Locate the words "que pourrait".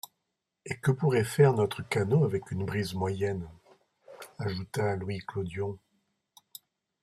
0.79-1.23